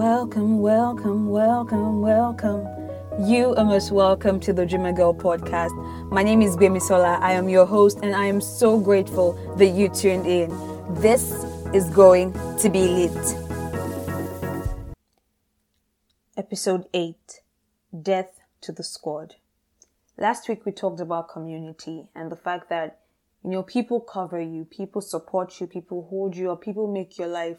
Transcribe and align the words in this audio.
Welcome, 0.00 0.60
welcome, 0.60 1.28
welcome, 1.28 2.00
welcome. 2.00 2.66
You 3.28 3.54
are 3.56 3.66
most 3.66 3.92
welcome 3.92 4.40
to 4.40 4.50
the 4.54 4.64
Dreamer 4.64 4.94
Girl 4.94 5.12
podcast. 5.12 5.74
My 6.10 6.22
name 6.22 6.40
is 6.40 6.56
Bimisola. 6.56 7.20
I 7.20 7.32
am 7.32 7.50
your 7.50 7.66
host, 7.66 7.98
and 8.02 8.16
I 8.16 8.24
am 8.24 8.40
so 8.40 8.80
grateful 8.80 9.34
that 9.58 9.66
you 9.66 9.90
tuned 9.90 10.24
in. 10.24 10.48
This 11.02 11.44
is 11.74 11.90
going 11.90 12.32
to 12.32 12.70
be 12.70 12.80
lit. 12.80 13.36
Episode 16.34 16.86
8 16.94 17.42
Death 18.00 18.40
to 18.62 18.72
the 18.72 18.82
Squad. 18.82 19.34
Last 20.16 20.48
week 20.48 20.64
we 20.64 20.72
talked 20.72 21.00
about 21.00 21.28
community 21.28 22.06
and 22.14 22.32
the 22.32 22.36
fact 22.36 22.70
that, 22.70 23.00
you 23.44 23.50
know, 23.50 23.62
people 23.62 24.00
cover 24.00 24.40
you, 24.40 24.64
people 24.64 25.02
support 25.02 25.60
you, 25.60 25.66
people 25.66 26.06
hold 26.08 26.34
you 26.34 26.50
up, 26.52 26.62
people 26.62 26.90
make 26.90 27.18
your 27.18 27.28
life 27.28 27.58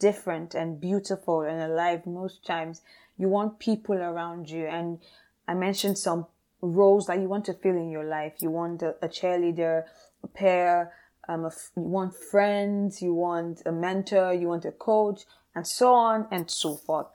different 0.00 0.54
and 0.54 0.80
beautiful 0.80 1.42
and 1.42 1.60
alive 1.60 2.06
most 2.06 2.44
times. 2.44 2.82
You 3.16 3.28
want 3.28 3.60
people 3.60 3.96
around 3.96 4.50
you. 4.50 4.66
And 4.66 4.98
I 5.46 5.54
mentioned 5.54 5.98
some 5.98 6.26
roles 6.62 7.06
that 7.06 7.20
you 7.20 7.28
want 7.28 7.44
to 7.44 7.54
fill 7.54 7.76
in 7.76 7.90
your 7.90 8.04
life. 8.04 8.34
You 8.40 8.50
want 8.50 8.82
a, 8.82 8.96
a 9.02 9.08
cheerleader, 9.08 9.84
a 10.24 10.26
pair, 10.26 10.92
um, 11.28 11.42
you 11.76 11.82
want 11.82 12.14
friends, 12.14 13.00
you 13.00 13.14
want 13.14 13.62
a 13.66 13.72
mentor, 13.72 14.32
you 14.32 14.48
want 14.48 14.64
a 14.64 14.72
coach, 14.72 15.22
and 15.54 15.66
so 15.66 15.94
on 15.94 16.26
and 16.30 16.50
so 16.50 16.74
forth. 16.76 17.06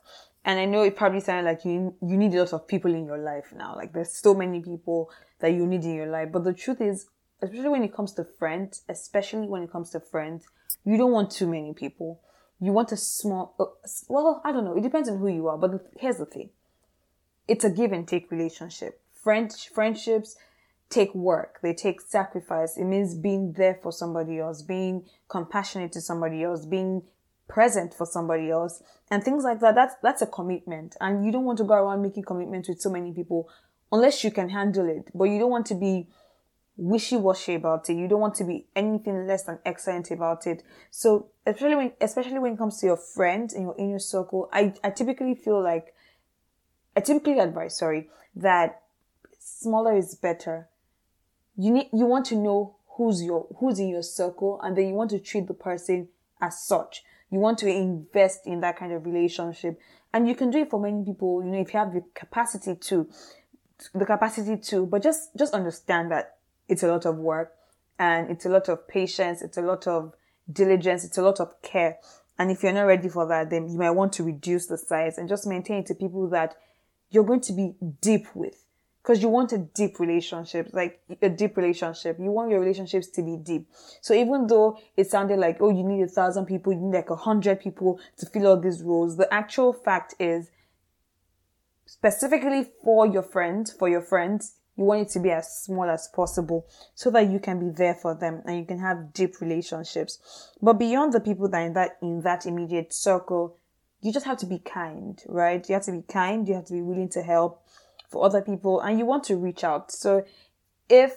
And 0.45 0.59
I 0.59 0.65
know 0.65 0.83
it 0.83 0.95
probably 0.95 1.21
sounds 1.21 1.45
like 1.45 1.65
you 1.65 1.95
you 2.01 2.17
need 2.17 2.33
a 2.35 2.39
lot 2.39 2.53
of 2.53 2.67
people 2.67 2.93
in 2.93 3.05
your 3.05 3.17
life 3.17 3.51
now. 3.55 3.75
Like 3.75 3.93
there's 3.93 4.13
so 4.13 4.33
many 4.35 4.61
people 4.61 5.09
that 5.39 5.51
you 5.51 5.65
need 5.65 5.83
in 5.83 5.95
your 5.95 6.07
life. 6.07 6.31
But 6.31 6.43
the 6.43 6.53
truth 6.53 6.81
is, 6.81 7.07
especially 7.41 7.69
when 7.69 7.83
it 7.83 7.93
comes 7.93 8.13
to 8.13 8.23
friends, 8.23 8.83
especially 8.87 9.47
when 9.47 9.63
it 9.63 9.71
comes 9.71 9.89
to 9.91 9.99
friends, 9.99 10.45
you 10.85 10.97
don't 10.97 11.11
want 11.11 11.31
too 11.31 11.47
many 11.47 11.73
people 11.73 12.21
you 12.59 12.71
want 12.71 12.91
a 12.91 12.97
small, 12.97 13.55
uh, 13.59 13.65
well, 14.07 14.41
I 14.45 14.51
don't 14.51 14.65
know. 14.65 14.77
It 14.77 14.83
depends 14.83 15.09
on 15.09 15.17
who 15.17 15.27
you 15.27 15.47
are. 15.47 15.57
But 15.57 15.91
here's 15.99 16.17
the 16.17 16.25
thing. 16.25 16.49
It's 17.47 17.63
a 17.63 17.69
give 17.69 17.91
and 17.91 18.07
take 18.07 18.31
relationship. 18.31 19.01
Friend, 19.13 19.51
friendships 19.73 20.35
take 20.89 21.13
work. 21.13 21.59
They 21.61 21.73
take 21.73 22.01
sacrifice. 22.01 22.77
It 22.77 22.85
means 22.85 23.15
being 23.15 23.53
there 23.53 23.79
for 23.81 23.91
somebody 23.91 24.39
else, 24.39 24.61
being 24.61 25.05
compassionate 25.27 25.91
to 25.93 26.01
somebody 26.01 26.43
else, 26.43 26.65
being 26.65 27.03
present 27.47 27.93
for 27.93 28.05
somebody 28.05 28.49
else 28.49 28.81
and 29.11 29.23
things 29.23 29.43
like 29.43 29.59
that. 29.59 29.75
That's, 29.75 29.95
that's 30.01 30.21
a 30.21 30.27
commitment. 30.27 30.95
And 31.01 31.25
you 31.25 31.31
don't 31.31 31.43
want 31.43 31.57
to 31.57 31.63
go 31.63 31.73
around 31.73 32.01
making 32.01 32.23
commitments 32.23 32.69
with 32.69 32.81
so 32.81 32.89
many 32.89 33.11
people 33.11 33.49
unless 33.91 34.23
you 34.23 34.31
can 34.31 34.49
handle 34.49 34.89
it. 34.89 35.09
But 35.13 35.25
you 35.25 35.39
don't 35.39 35.51
want 35.51 35.65
to 35.67 35.75
be 35.75 36.07
wishy-washy 36.77 37.55
about 37.55 37.89
it. 37.89 37.95
You 37.95 38.07
don't 38.07 38.19
want 38.19 38.35
to 38.35 38.43
be 38.43 38.65
anything 38.75 39.27
less 39.27 39.43
than 39.43 39.59
excellent 39.65 40.11
about 40.11 40.47
it. 40.47 40.63
So 40.89 41.29
especially 41.45 41.75
when, 41.75 41.91
especially 42.01 42.39
when 42.39 42.53
it 42.53 42.57
comes 42.57 42.79
to 42.79 42.87
your 42.87 42.97
friends 42.97 43.53
and 43.53 43.63
your 43.63 43.75
inner 43.77 43.99
circle, 43.99 44.49
I, 44.51 44.73
I 44.83 44.89
typically 44.89 45.35
feel 45.35 45.61
like, 45.61 45.93
I 46.95 47.01
typically 47.01 47.39
advise, 47.39 47.77
sorry, 47.77 48.09
that 48.35 48.81
smaller 49.39 49.95
is 49.95 50.15
better. 50.15 50.67
You 51.55 51.71
need, 51.71 51.89
you 51.93 52.05
want 52.05 52.25
to 52.27 52.35
know 52.35 52.77
who's 52.89 53.21
your, 53.21 53.47
who's 53.59 53.79
in 53.79 53.89
your 53.89 54.03
circle 54.03 54.59
and 54.63 54.75
then 54.75 54.87
you 54.87 54.93
want 54.93 55.11
to 55.11 55.19
treat 55.19 55.47
the 55.47 55.53
person 55.53 56.07
as 56.41 56.61
such. 56.61 57.03
You 57.29 57.39
want 57.39 57.57
to 57.59 57.67
invest 57.67 58.47
in 58.47 58.61
that 58.61 58.77
kind 58.77 58.91
of 58.91 59.05
relationship 59.05 59.79
and 60.13 60.27
you 60.27 60.35
can 60.35 60.49
do 60.49 60.59
it 60.59 60.69
for 60.69 60.79
many 60.79 61.03
people, 61.03 61.43
you 61.43 61.51
know, 61.51 61.59
if 61.59 61.73
you 61.73 61.79
have 61.79 61.93
the 61.93 62.03
capacity 62.13 62.75
to, 62.75 63.07
the 63.93 64.05
capacity 64.05 64.57
to, 64.57 64.85
but 64.85 65.03
just, 65.03 65.35
just 65.37 65.53
understand 65.53 66.11
that 66.11 66.37
it's 66.67 66.83
a 66.83 66.87
lot 66.87 67.05
of 67.05 67.17
work 67.17 67.53
and 67.99 68.29
it's 68.29 68.45
a 68.45 68.49
lot 68.49 68.69
of 68.69 68.87
patience. 68.87 69.41
It's 69.41 69.57
a 69.57 69.61
lot 69.61 69.87
of 69.87 70.13
diligence. 70.51 71.03
It's 71.03 71.17
a 71.17 71.21
lot 71.21 71.39
of 71.39 71.61
care. 71.61 71.97
And 72.37 72.51
if 72.51 72.63
you're 72.63 72.73
not 72.73 72.83
ready 72.83 73.09
for 73.09 73.25
that, 73.27 73.49
then 73.49 73.69
you 73.69 73.77
might 73.77 73.91
want 73.91 74.13
to 74.13 74.23
reduce 74.23 74.67
the 74.67 74.77
size 74.77 75.17
and 75.17 75.29
just 75.29 75.47
maintain 75.47 75.79
it 75.79 75.85
to 75.87 75.95
people 75.95 76.29
that 76.29 76.55
you're 77.09 77.23
going 77.23 77.41
to 77.41 77.53
be 77.53 77.75
deep 78.01 78.27
with. 78.33 78.61
Because 79.01 79.21
you 79.21 79.29
want 79.29 79.53
a 79.53 79.59
deep 79.59 79.99
relationship, 79.99 80.71
like 80.73 80.99
a 81.21 81.29
deep 81.29 81.55
relationship. 81.57 82.17
You 82.19 82.31
want 82.31 82.49
your 82.49 82.59
relationships 82.59 83.07
to 83.09 83.21
be 83.21 83.37
deep. 83.37 83.67
So 84.01 84.15
even 84.15 84.47
though 84.47 84.79
it 84.97 85.09
sounded 85.11 85.37
like, 85.37 85.57
oh, 85.61 85.69
you 85.69 85.83
need 85.83 86.01
a 86.01 86.07
thousand 86.07 86.47
people, 86.47 86.73
you 86.73 86.79
need 86.79 86.95
like 86.95 87.11
a 87.11 87.15
hundred 87.15 87.59
people 87.59 87.99
to 88.17 88.25
fill 88.25 88.47
all 88.47 88.59
these 88.59 88.81
roles, 88.81 89.15
the 89.15 89.31
actual 89.31 89.73
fact 89.73 90.15
is 90.19 90.49
specifically 91.85 92.67
for 92.83 93.05
your 93.05 93.21
friends, 93.21 93.71
for 93.71 93.87
your 93.87 94.01
friends, 94.01 94.55
you 94.77 94.83
want 94.83 95.01
it 95.01 95.09
to 95.09 95.19
be 95.19 95.31
as 95.31 95.63
small 95.63 95.89
as 95.89 96.07
possible 96.09 96.67
so 96.93 97.09
that 97.11 97.29
you 97.29 97.39
can 97.39 97.59
be 97.59 97.73
there 97.75 97.95
for 97.95 98.13
them 98.13 98.41
and 98.45 98.57
you 98.59 98.65
can 98.65 98.79
have 98.79 99.13
deep 99.13 99.39
relationships. 99.39 100.51
But 100.61 100.73
beyond 100.73 101.13
the 101.13 101.21
people 101.21 101.47
that 101.49 101.61
in 101.61 101.73
that, 101.73 101.97
in 102.01 102.21
that 102.21 102.45
immediate 102.45 102.93
circle, 102.93 103.57
you 104.01 104.11
just 104.11 104.25
have 104.25 104.37
to 104.37 104.45
be 104.45 104.59
kind, 104.59 105.21
right? 105.27 105.67
You 105.67 105.73
have 105.73 105.85
to 105.85 105.91
be 105.93 106.01
kind. 106.01 106.47
You 106.47 106.55
have 106.55 106.65
to 106.65 106.73
be 106.73 106.81
willing 106.81 107.09
to 107.09 107.23
help 107.23 107.63
for 108.09 108.25
other 108.25 108.41
people 108.41 108.81
and 108.81 108.99
you 108.99 109.05
want 109.05 109.23
to 109.25 109.35
reach 109.35 109.63
out. 109.63 109.91
So 109.91 110.25
if 110.89 111.15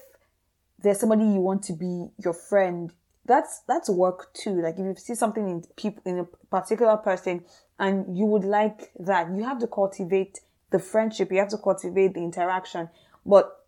there's 0.78 1.00
somebody 1.00 1.24
you 1.24 1.40
want 1.40 1.64
to 1.64 1.72
be 1.72 2.06
your 2.22 2.34
friend, 2.34 2.92
that's, 3.26 3.62
that's 3.66 3.90
work 3.90 4.32
too. 4.34 4.62
Like 4.62 4.74
if 4.78 4.86
you 4.86 4.94
see 4.96 5.14
something 5.16 5.48
in 5.48 5.64
people, 5.76 6.02
in 6.06 6.20
a 6.20 6.24
particular 6.24 6.96
person 6.96 7.44
and 7.78 8.16
you 8.16 8.24
would 8.24 8.44
like 8.44 8.92
that, 9.00 9.28
you 9.34 9.42
have 9.42 9.58
to 9.58 9.66
cultivate 9.66 10.40
the 10.70 10.78
friendship. 10.78 11.32
You 11.32 11.38
have 11.38 11.48
to 11.48 11.58
cultivate 11.58 12.14
the 12.14 12.20
interaction 12.20 12.88
but 13.24 13.64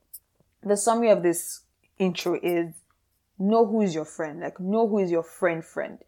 the 0.62 0.76
summary 0.76 1.10
of 1.10 1.22
this 1.22 1.60
intro 1.98 2.38
is 2.42 2.74
know 3.38 3.66
who 3.66 3.82
is 3.82 3.94
your 3.94 4.04
friend. 4.04 4.40
Like 4.40 4.60
know 4.60 4.86
who 4.88 4.98
is 4.98 5.10
your 5.10 5.22
friend 5.22 5.64
friend. 5.64 5.98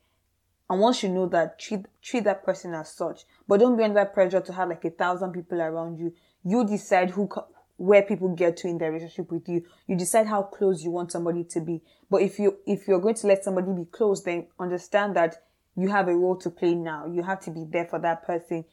And 0.68 0.80
once 0.80 1.02
you 1.02 1.08
know 1.08 1.26
that, 1.26 1.58
treat 1.58 1.86
treat 2.02 2.24
that 2.24 2.44
person 2.44 2.74
as 2.74 2.92
such. 2.92 3.24
But 3.46 3.60
don't 3.60 3.76
be 3.76 3.84
under 3.84 4.04
pressure 4.04 4.40
to 4.40 4.52
have 4.52 4.68
like 4.68 4.84
a 4.84 4.90
thousand 4.90 5.32
people 5.32 5.60
around 5.60 5.98
you. 5.98 6.14
You 6.44 6.64
decide 6.64 7.10
who 7.10 7.28
where 7.76 8.02
people 8.02 8.28
get 8.28 8.56
to 8.58 8.68
in 8.68 8.78
their 8.78 8.92
relationship 8.92 9.30
with 9.32 9.48
you. 9.48 9.64
You 9.86 9.96
decide 9.96 10.26
how 10.26 10.42
close 10.42 10.84
you 10.84 10.90
want 10.90 11.10
somebody 11.12 11.44
to 11.44 11.60
be. 11.60 11.82
But 12.10 12.22
if 12.22 12.38
you 12.38 12.58
if 12.66 12.86
you're 12.86 13.00
going 13.00 13.16
to 13.16 13.26
let 13.26 13.44
somebody 13.44 13.72
be 13.72 13.86
close, 13.86 14.22
then 14.22 14.46
understand 14.58 15.16
that 15.16 15.42
you 15.76 15.88
have 15.88 16.08
a 16.08 16.14
role 16.14 16.36
to 16.36 16.50
play 16.50 16.74
now. 16.74 17.06
You 17.06 17.22
have 17.22 17.40
to 17.40 17.50
be 17.50 17.64
there 17.64 17.86
for 17.86 17.98
that 17.98 18.26
person 18.26 18.64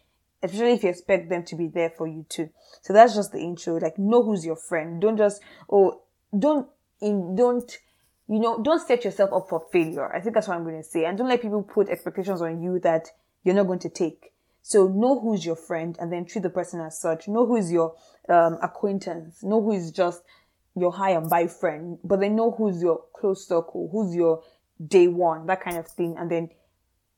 especially 0.42 0.74
if 0.74 0.84
you 0.84 0.90
expect 0.90 1.30
them 1.30 1.44
to 1.44 1.56
be 1.56 1.68
there 1.68 1.90
for 1.90 2.08
you 2.08 2.26
too. 2.30 2.50
So 2.82 2.94
that's 2.94 3.16
just 3.16 3.32
the 3.32 3.40
intro. 3.40 3.78
Like, 3.78 3.98
know 3.98 4.24
who's 4.24 4.46
your 4.46 4.56
friend. 4.56 5.02
Don't 5.02 5.18
just, 5.18 5.42
oh, 5.72 6.02
don't, 6.38 6.68
in, 7.02 7.36
don't, 7.36 7.78
you 8.28 8.40
know, 8.40 8.62
don't 8.62 8.86
set 8.86 9.04
yourself 9.04 9.32
up 9.34 9.48
for 9.50 9.66
failure. 9.72 10.14
I 10.14 10.22
think 10.22 10.36
that's 10.36 10.48
what 10.48 10.58
I'm 10.58 10.64
going 10.64 10.82
to 10.82 10.88
say. 10.88 11.06
And 11.06 11.18
don't 11.18 11.28
let 11.28 11.42
people 11.42 11.64
put 11.64 11.90
expectations 11.90 12.42
on 12.42 12.62
you 12.62 12.80
that 12.80 13.10
you're 13.44 13.56
not 13.56 13.68
going 13.68 13.80
to 13.80 13.90
take. 13.90 14.32
So 14.62 14.88
know 14.88 15.20
who's 15.20 15.46
your 15.46 15.56
friend 15.56 15.98
and 16.00 16.12
then 16.12 16.26
treat 16.26 16.44
the 16.44 16.50
person 16.50 16.80
as 16.82 17.00
such. 17.00 17.28
Know 17.28 17.46
who 17.46 17.56
is 17.56 17.72
your 17.72 17.96
um, 18.28 18.58
acquaintance. 18.62 19.42
Know 19.44 19.62
who 19.62 19.72
is 19.72 19.92
just 19.92 20.22
your 20.76 20.92
hi 20.92 21.12
and 21.12 21.30
bye 21.30 21.48
friend. 21.48 21.98
But 22.04 22.20
then 22.20 22.36
know 22.36 22.52
who's 22.52 22.82
your 22.82 23.02
close 23.16 23.48
circle, 23.48 23.90
who's 23.92 24.14
your 24.16 24.44
day 24.86 25.08
one, 25.08 25.48
that 25.48 25.62
kind 25.62 25.78
of 25.78 25.88
thing. 25.88 26.16
And 26.18 26.30
then 26.30 26.50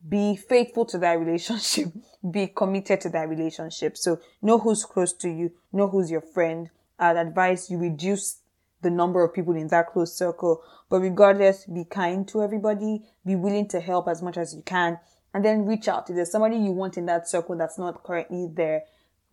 be 0.08 0.36
faithful 0.36 0.86
to 0.86 0.98
that 1.00 1.20
relationship, 1.20 1.90
be 2.32 2.48
committed 2.48 3.02
to 3.02 3.10
that 3.10 3.30
relationship. 3.30 3.98
So 3.98 4.20
know 4.42 4.58
who's 4.58 4.86
close 4.86 5.14
to 5.14 5.30
you, 5.30 5.52
know 5.72 5.88
who's 5.88 6.10
your 6.10 6.22
friend. 6.22 6.70
I'd 7.00 7.18
advise 7.18 7.70
you 7.70 7.78
reduce 7.78 8.42
the 8.82 8.90
number 8.90 9.24
of 9.24 9.34
people 9.34 9.56
in 9.56 9.68
that 9.68 9.88
close 9.88 10.14
circle. 10.14 10.64
But 10.90 11.02
regardless, 11.02 11.66
be 11.66 11.86
kind 11.86 12.28
to 12.30 12.44
everybody, 12.44 13.04
be 13.26 13.36
willing 13.36 13.68
to 13.70 13.80
help 13.80 14.08
as 14.08 14.22
much 14.22 14.38
as 14.38 14.56
you 14.56 14.62
can, 14.64 15.00
and 15.34 15.46
then 15.46 15.66
reach 15.66 15.88
out. 15.88 16.10
If 16.10 16.16
there's 16.16 16.32
somebody 16.32 16.58
you 16.58 16.72
want 16.72 16.98
in 16.98 17.06
that 17.06 17.28
circle 17.28 17.56
that's 17.56 17.78
not 17.78 18.04
currently 18.04 18.50
there, 18.52 18.84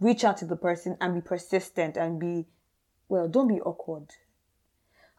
reach 0.00 0.24
out 0.24 0.36
to 0.38 0.44
the 0.44 0.56
person 0.56 0.96
and 1.00 1.14
be 1.14 1.20
persistent 1.20 1.96
and 1.96 2.20
be, 2.20 2.46
well, 3.08 3.28
don't 3.28 3.48
be 3.48 3.60
awkward. 3.60 4.08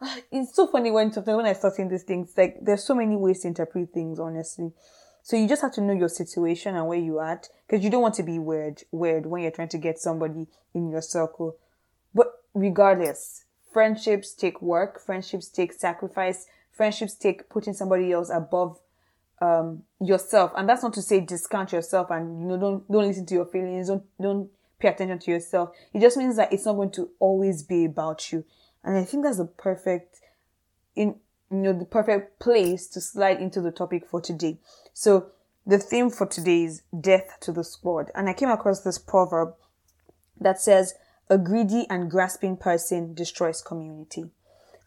Ah, 0.00 0.16
it's 0.32 0.54
so 0.54 0.66
funny 0.66 0.90
when 0.90 1.10
when 1.10 1.46
I 1.46 1.52
start 1.52 1.74
saying 1.74 1.90
these 1.90 2.04
things, 2.04 2.32
like 2.36 2.58
there's 2.62 2.84
so 2.84 2.94
many 2.94 3.16
ways 3.16 3.40
to 3.40 3.48
interpret 3.48 3.92
things, 3.92 4.18
honestly. 4.18 4.72
So 5.30 5.36
you 5.36 5.46
just 5.46 5.62
have 5.62 5.70
to 5.74 5.80
know 5.80 5.92
your 5.92 6.08
situation 6.08 6.74
and 6.74 6.88
where 6.88 6.98
you're 6.98 7.24
at 7.24 7.50
because 7.64 7.84
you 7.84 7.88
don't 7.88 8.02
want 8.02 8.16
to 8.16 8.24
be 8.24 8.40
weird, 8.40 8.82
weird 8.90 9.26
when 9.26 9.42
you're 9.42 9.52
trying 9.52 9.68
to 9.68 9.78
get 9.78 10.00
somebody 10.00 10.48
in 10.74 10.90
your 10.90 11.02
circle. 11.02 11.56
But 12.12 12.42
regardless, 12.52 13.44
friendships 13.72 14.34
take 14.34 14.60
work, 14.60 15.00
friendships 15.00 15.46
take 15.46 15.72
sacrifice, 15.72 16.46
friendships 16.72 17.14
take 17.14 17.48
putting 17.48 17.74
somebody 17.74 18.10
else 18.10 18.28
above 18.28 18.80
um, 19.40 19.84
yourself. 20.00 20.50
And 20.56 20.68
that's 20.68 20.82
not 20.82 20.94
to 20.94 21.02
say 21.02 21.20
discount 21.20 21.70
yourself 21.70 22.10
and 22.10 22.40
you 22.40 22.48
know 22.48 22.58
don't 22.58 22.90
don't 22.90 23.06
listen 23.06 23.26
to 23.26 23.34
your 23.34 23.46
feelings, 23.46 23.86
don't 23.86 24.02
don't 24.20 24.50
pay 24.80 24.88
attention 24.88 25.20
to 25.20 25.30
yourself. 25.30 25.70
It 25.94 26.00
just 26.00 26.16
means 26.16 26.34
that 26.38 26.52
it's 26.52 26.64
not 26.64 26.74
going 26.74 26.90
to 26.90 27.08
always 27.20 27.62
be 27.62 27.84
about 27.84 28.32
you. 28.32 28.44
And 28.82 28.96
I 28.96 29.04
think 29.04 29.22
that's 29.22 29.38
the 29.38 29.44
perfect 29.44 30.18
in 30.96 31.20
you 31.50 31.58
know, 31.58 31.72
the 31.72 31.84
perfect 31.84 32.38
place 32.38 32.86
to 32.88 33.00
slide 33.00 33.40
into 33.40 33.60
the 33.60 33.72
topic 33.72 34.06
for 34.06 34.20
today. 34.20 34.58
So 34.92 35.30
the 35.66 35.78
theme 35.78 36.10
for 36.10 36.26
today 36.26 36.64
is 36.64 36.82
death 36.98 37.38
to 37.40 37.52
the 37.52 37.64
squad. 37.64 38.10
And 38.14 38.28
I 38.28 38.32
came 38.32 38.50
across 38.50 38.80
this 38.80 38.98
proverb 38.98 39.54
that 40.40 40.60
says, 40.60 40.94
a 41.28 41.38
greedy 41.38 41.86
and 41.88 42.10
grasping 42.10 42.56
person 42.56 43.14
destroys 43.14 43.62
community. 43.62 44.30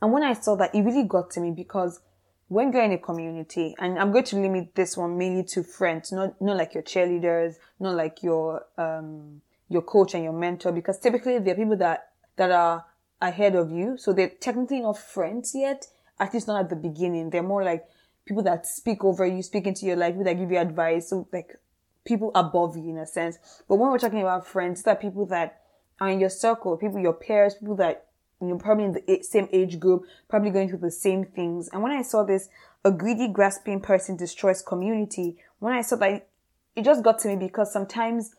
And 0.01 0.11
when 0.11 0.23
I 0.23 0.33
saw 0.33 0.55
that, 0.57 0.75
it 0.75 0.81
really 0.81 1.07
got 1.07 1.31
to 1.31 1.39
me 1.39 1.51
because 1.51 2.01
when 2.49 2.73
you're 2.73 2.83
in 2.83 2.91
a 2.91 2.97
community, 2.97 3.73
and 3.79 3.97
I'm 3.97 4.11
going 4.11 4.25
to 4.25 4.35
limit 4.35 4.75
this 4.75 4.97
one 4.97 5.17
mainly 5.17 5.43
to 5.45 5.63
friends, 5.63 6.11
not 6.11 6.39
not 6.41 6.57
like 6.57 6.73
your 6.73 6.83
cheerleaders, 6.83 7.55
not 7.79 7.95
like 7.95 8.21
your 8.21 8.65
um 8.77 9.41
your 9.69 9.81
coach 9.81 10.13
and 10.13 10.23
your 10.23 10.33
mentor, 10.33 10.73
because 10.73 10.99
typically 10.99 11.39
they're 11.39 11.55
people 11.55 11.77
that 11.77 12.09
that 12.35 12.51
are 12.51 12.85
ahead 13.21 13.55
of 13.55 13.71
you, 13.71 13.97
so 13.97 14.11
they're 14.11 14.27
technically 14.29 14.81
not 14.81 14.97
friends 14.97 15.55
yet, 15.55 15.87
at 16.19 16.33
least 16.33 16.47
not 16.47 16.59
at 16.59 16.69
the 16.69 16.75
beginning. 16.75 17.29
They're 17.29 17.43
more 17.43 17.63
like 17.63 17.85
people 18.25 18.43
that 18.43 18.65
speak 18.65 19.03
over 19.03 19.25
you, 19.25 19.41
speak 19.43 19.67
into 19.67 19.85
your 19.85 19.95
life, 19.95 20.11
people 20.11 20.25
that 20.25 20.33
give 20.33 20.51
you 20.51 20.57
advice, 20.57 21.09
so 21.09 21.27
like 21.31 21.59
people 22.05 22.31
above 22.35 22.77
you 22.77 22.89
in 22.89 22.97
a 22.97 23.05
sense. 23.05 23.37
But 23.67 23.75
when 23.75 23.91
we're 23.91 23.99
talking 23.99 24.21
about 24.21 24.47
friends, 24.47 24.83
that 24.83 25.01
people 25.01 25.25
that 25.27 25.61
are 25.99 26.09
in 26.09 26.19
your 26.19 26.29
circle, 26.29 26.77
people, 26.77 26.99
your 26.99 27.13
peers, 27.13 27.55
people 27.55 27.75
that 27.77 28.07
you 28.41 28.47
know, 28.47 28.57
probably 28.57 28.85
in 28.85 28.91
the 28.93 29.23
same 29.23 29.47
age 29.53 29.79
group, 29.79 30.05
probably 30.27 30.51
going 30.51 30.67
through 30.67 30.79
the 30.79 30.91
same 30.91 31.23
things. 31.23 31.69
And 31.71 31.81
when 31.81 31.91
I 31.91 32.01
saw 32.01 32.23
this, 32.23 32.49
a 32.83 32.91
greedy, 32.91 33.29
grasping 33.29 33.79
person 33.79 34.17
destroys 34.17 34.61
community. 34.61 35.37
When 35.59 35.73
I 35.73 35.81
saw 35.81 35.95
that, 35.97 36.27
it 36.75 36.83
just 36.83 37.03
got 37.03 37.19
to 37.19 37.29
me 37.29 37.35
because 37.37 37.71
sometimes 37.71 38.35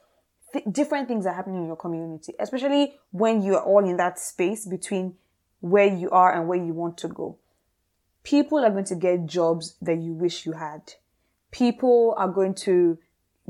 th- 0.53 0.67
different 0.71 1.09
things 1.09 1.25
are 1.25 1.33
happening 1.33 1.63
in 1.63 1.67
your 1.67 1.77
community, 1.77 2.35
especially 2.39 2.97
when 3.13 3.43
you 3.43 3.55
are 3.55 3.63
all 3.63 3.89
in 3.89 3.97
that 3.97 4.19
space 4.19 4.67
between 4.67 5.15
where 5.61 5.87
you 5.87 6.11
are 6.11 6.35
and 6.35 6.49
where 6.49 6.59
you 6.59 6.75
want 6.75 6.99
to 6.99 7.09
go. 7.09 7.39
People 8.25 8.65
are 8.65 8.71
going 8.71 8.85
to 8.87 8.95
get 8.95 9.27
jobs 9.27 9.77
that 9.83 9.99
you 9.99 10.13
wish 10.13 10.47
you 10.47 10.53
had. 10.53 10.95
People 11.51 12.15
are 12.17 12.29
going 12.29 12.55
to 12.55 12.99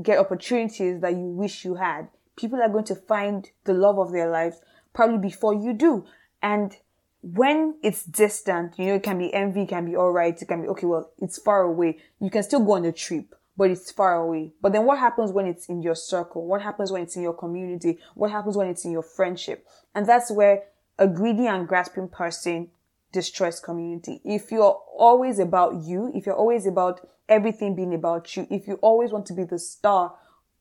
get 0.03 0.19
opportunities 0.19 0.99
that 0.99 1.13
you 1.13 1.25
wish 1.25 1.63
you 1.63 1.75
had. 1.75 2.09
People 2.35 2.61
are 2.61 2.69
going 2.69 2.83
to 2.85 2.95
find 2.95 3.49
the 3.63 3.73
love 3.73 3.97
of 3.97 4.11
their 4.11 4.29
lives 4.29 4.59
probably 4.93 5.17
before 5.17 5.53
you 5.53 5.73
do. 5.73 6.05
And 6.41 6.75
when 7.21 7.75
it's 7.81 8.03
distant, 8.03 8.77
you 8.77 8.87
know, 8.87 8.95
it 8.95 9.03
can 9.03 9.17
be 9.17 9.33
envy, 9.33 9.63
it 9.63 9.69
can 9.69 9.85
be 9.85 9.95
alright, 9.95 10.39
it 10.39 10.45
can 10.45 10.61
be, 10.61 10.67
okay, 10.67 10.85
well, 10.85 11.09
it's 11.21 11.39
far 11.39 11.61
away. 11.61 11.97
You 12.19 12.29
can 12.29 12.43
still 12.43 12.59
go 12.59 12.73
on 12.73 12.85
a 12.85 12.91
trip, 12.91 13.33
but 13.55 13.71
it's 13.71 13.91
far 13.91 14.15
away. 14.15 14.51
But 14.61 14.73
then 14.73 14.85
what 14.85 14.99
happens 14.99 15.31
when 15.31 15.47
it's 15.47 15.67
in 15.67 15.81
your 15.81 15.95
circle? 15.95 16.45
What 16.45 16.61
happens 16.61 16.91
when 16.91 17.01
it's 17.01 17.15
in 17.15 17.23
your 17.23 17.33
community? 17.33 17.99
What 18.13 18.31
happens 18.31 18.57
when 18.57 18.67
it's 18.67 18.83
in 18.83 18.91
your 18.91 19.03
friendship? 19.03 19.65
And 19.95 20.05
that's 20.05 20.29
where 20.29 20.63
a 20.99 21.07
greedy 21.07 21.47
and 21.47 21.67
grasping 21.67 22.09
person 22.09 22.69
destroys 23.15 23.61
community. 23.61 24.19
If 24.25 24.51
you're 24.51 24.77
always 24.97 25.39
about 25.39 25.83
you, 25.85 26.11
if 26.13 26.25
you're 26.25 26.35
always 26.35 26.67
about 26.67 26.99
everything 27.29 27.73
being 27.73 27.93
about 27.93 28.35
you, 28.35 28.45
if 28.51 28.67
you 28.67 28.75
always 28.81 29.11
want 29.11 29.25
to 29.27 29.33
be 29.33 29.45
the 29.45 29.57
star 29.57 30.13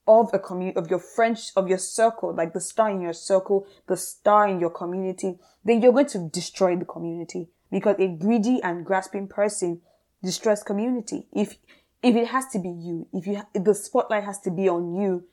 of 0.06 0.30
a 0.32 0.38
community, 0.38 0.76
of 0.76 0.88
your 0.88 1.00
friends, 1.00 1.52
of 1.56 1.68
your 1.68 1.78
circle, 1.78 2.32
like 2.32 2.52
the 2.52 2.60
star 2.60 2.90
in 2.90 3.00
your 3.00 3.12
circle, 3.12 3.66
the 3.88 3.96
star 3.96 4.46
in 4.46 4.60
your 4.60 4.70
community, 4.70 5.36
then 5.64 5.82
you're 5.82 5.92
going 5.92 6.06
to 6.06 6.30
destroy 6.32 6.76
the 6.76 6.84
community 6.84 7.48
because 7.72 7.96
a 7.98 8.06
greedy 8.06 8.60
and 8.62 8.86
grasping 8.86 9.26
person 9.26 9.80
destroys 10.22 10.62
community. 10.62 11.26
If, 11.32 11.56
if 12.04 12.14
it 12.14 12.28
has 12.28 12.46
to 12.52 12.60
be 12.60 12.68
you, 12.70 13.08
if 13.12 13.26
you, 13.26 13.42
if 13.52 13.64
the 13.64 13.74
spotlight 13.74 14.22
has 14.22 14.38
to 14.42 14.52
be 14.52 14.68
on 14.68 14.94
you, 14.94 15.24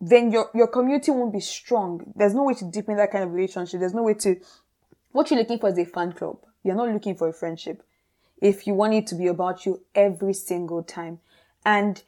then 0.00 0.30
your, 0.30 0.48
your 0.54 0.68
community 0.68 1.10
won't 1.10 1.32
be 1.32 1.40
strong. 1.40 2.12
There's 2.14 2.34
no 2.34 2.44
way 2.44 2.54
to 2.54 2.70
deepen 2.70 2.96
that 2.98 3.10
kind 3.10 3.24
of 3.24 3.32
relationship. 3.32 3.80
There's 3.80 3.94
no 3.94 4.04
way 4.04 4.14
to, 4.14 4.36
what 5.12 5.30
you're 5.30 5.40
looking 5.40 5.58
for 5.58 5.68
is 5.68 5.78
a 5.78 5.84
fan 5.84 6.12
club. 6.12 6.38
You're 6.62 6.76
not 6.76 6.90
looking 6.90 7.14
for 7.14 7.28
a 7.28 7.32
friendship. 7.32 7.82
If 8.40 8.66
you 8.66 8.74
want 8.74 8.94
it 8.94 9.06
to 9.08 9.14
be 9.14 9.26
about 9.26 9.66
you 9.66 9.82
every 9.94 10.34
single 10.34 10.82
time. 10.82 11.20
And 11.64 12.02